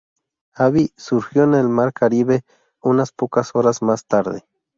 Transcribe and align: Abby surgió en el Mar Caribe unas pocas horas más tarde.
Abby 0.55 0.91
surgió 0.97 1.43
en 1.43 1.53
el 1.53 1.69
Mar 1.69 1.93
Caribe 1.93 2.41
unas 2.81 3.11
pocas 3.11 3.53
horas 3.55 3.83
más 3.83 4.07
tarde. 4.07 4.43